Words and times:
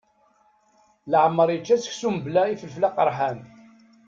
Laεmeṛ 1.11 1.49
yečča 1.51 1.75
seksu 1.83 2.09
mbla 2.15 2.43
ifelfel 2.47 2.83
aqerḥan. 2.89 3.39